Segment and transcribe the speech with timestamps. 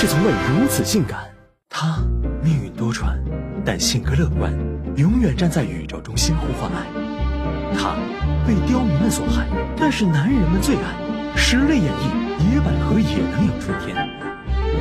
[0.00, 1.28] 是从未如此性感。
[1.68, 1.98] 她
[2.42, 3.18] 命运多舛，
[3.66, 4.50] 但性格乐观，
[4.96, 6.86] 永远站在宇宙中心呼唤爱。
[7.76, 7.94] 她
[8.46, 11.36] 被刁民们所害，但是男人们最爱。
[11.36, 13.94] 实力演绎，野百合也能有春天。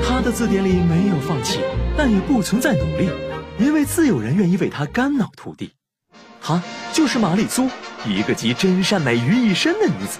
[0.07, 1.59] 她的字典里没有放弃，
[1.97, 3.09] 但也不存在努力，
[3.59, 5.73] 因为自有人愿意为她肝脑涂地。
[6.41, 6.63] 她
[6.93, 7.67] 就是玛丽苏，
[8.07, 10.17] 一个集真善美于一身的女子。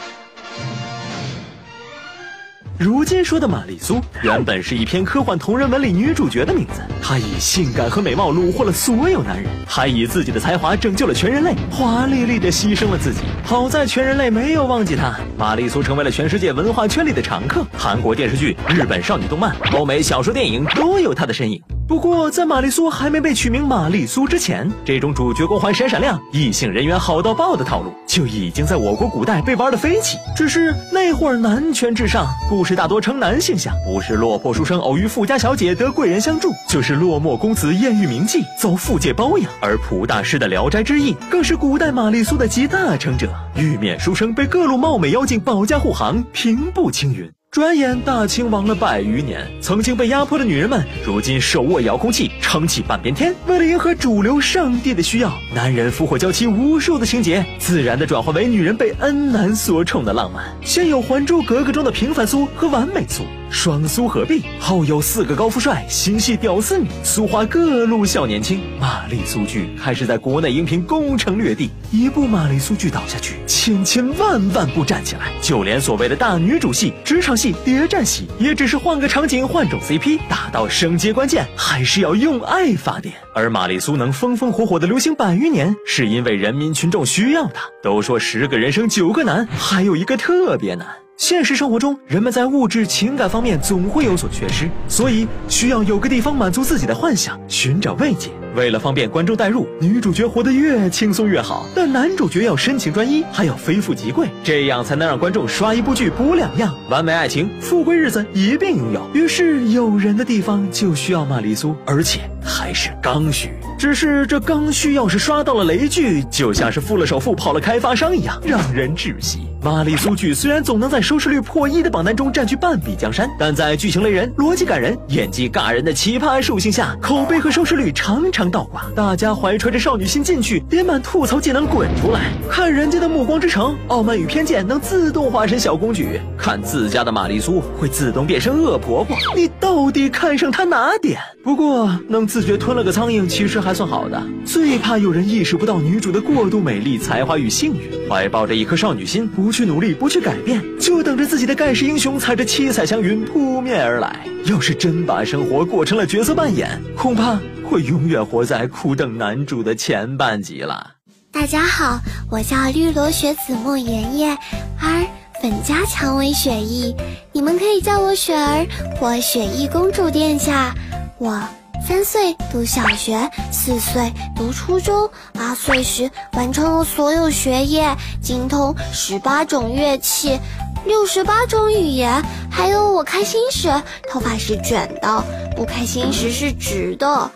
[2.80, 6.82] 如今说的玛丽苏，原本是一篇科幻同人文里女主角的名字。
[7.02, 13.20] 她以性感和美貌虏获了所有男人，还以自己的才华拯救了全人类，华丽丽的牺牲了自己。
[13.44, 17.66] 好在全人类没有忘记她，玛丽苏成为了全世界文化圈里的常客。
[17.78, 21.62] 韩国电视剧、日本少女动漫、欧美小说、电影都有她的身影。
[21.90, 30.16] 不过，在玛丽苏还没被取名玛丽苏之前，这种主角光环闪闪亮、异性人缘好到爆的套路就已经在我国古代被玩的飞起。
[30.36, 39.50] 只是那会儿男权至上，故事大多呈男性向，不是落魄书生偶遇富家小姐得贵人相助，就是落寞公子艳遇名妓遭富界包养。
[39.60, 47.28] 而蒲大师的《聊斋志异》更是古代玛丽苏的集大成者，玉面书生被各路貌美妖精保驾护航，平步青云。
[47.52, 53.34] 转眼大清亡了百余年，曾经被压迫的女人们，如今手握遥控器，撑起半边天。
[53.48, 60.46] 为了迎合主流上帝的需要，男人俘获娇妻无数的情节，自然的转化为女人被恩男所宠的浪漫。
[60.64, 63.24] 先有《还珠格格》中的平凡苏和完美苏。
[63.50, 68.62] 双苏合璧，后有四个高富帅，心系屌丝女，苏花各路小年轻。
[68.80, 75.32] 玛丽苏剧开始在国内荧屏攻城略地，一部玛丽苏剧倒下去，千千万万部站起来。
[75.42, 83.14] 就连所谓的大女主戏、职场戏、谍战戏，也只是换个场景、换种 CP，打到升阶关键，还是要用爱发电。
[83.34, 87.64] 而玛丽苏能风风火火的流行百余年，是因为人民群众需要它。
[87.82, 90.88] 都说十个人生九个难，还有一个特别难。
[91.20, 98.32] 现实生活中，人们在物质、情感方面总会有所缺失，所以需要有个地方满足自己的幻想，寻找慰藉。
[98.56, 109.10] 为了方便观众代入，女主角活得越轻松越好，但男主角要深情专一，还要非富即贵，这样才能让观众刷一部剧补两样，完美爱情、富贵日子一并拥有。
[109.14, 113.50] 于是，有人的地方就需要玛丽苏，而且还是刚需。
[113.78, 119.48] 只是这刚需要是刷到了雷剧，就像是付了首付跑了开发商一样，让人窒息。
[119.62, 128.86] 玛丽苏剧虽然总能在收视率破亿的榜单中占据半壁江山，但在剧情雷人、逻辑感人、演技尬人的奇葩属性下，口碑和收视率常常倒挂。
[128.96, 141.20] 大家怀揣着少女心进去，点满吐槽技能滚出来，看人家的暮光之城，傲慢与偏见能自动化身小公举，看自家的玛丽苏会自动变身恶婆婆，你到底看上她哪点？
[141.44, 144.22] 不过能自觉吞了个苍蝇，其实还算好的。
[144.46, 154.20] 最怕有人意识不到女主的过度美丽、才华与幸运，怀抱着一颗少女心，不去努力，不去改变，就等着自己的盖世英雄踩着七彩祥云扑面而来。
[154.46, 157.40] 要是真把生活过成了角色扮演，恐怕
[157.70, 160.96] 会永远活在苦等男主的前半集了。
[161.32, 162.00] 大家好，
[162.32, 164.36] 我叫绿萝雪子莫言叶，
[164.82, 165.06] 而
[165.40, 166.96] 本家蔷薇雪翼，
[167.32, 168.66] 你们可以叫我雪儿
[169.00, 170.74] 或雪翼公主殿下。
[171.20, 171.40] 我
[171.88, 180.40] 三岁读小学，四岁读初中，八岁时完成了所有学业，精通十八种乐器，
[180.88, 182.20] 六十八种语言，
[182.50, 183.70] 还有我开心时
[184.12, 185.24] 头发是卷的，
[185.56, 187.30] 不开心时是直的。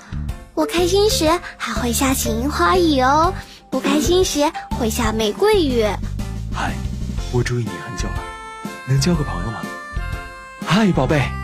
[0.55, 1.27] 我开心时
[1.57, 3.33] 还会下起樱花雨哦，
[3.71, 4.39] 不开心时
[4.77, 5.83] 会下玫瑰雨。
[6.53, 6.73] 嗨，
[7.31, 8.23] 我注意你很久了，
[8.87, 9.61] 能交个朋友吗？
[10.65, 11.42] 嗨，宝贝。